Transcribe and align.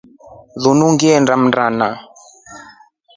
Linu 0.61 0.87
ngilinda 0.93 1.33
mndana. 1.41 1.87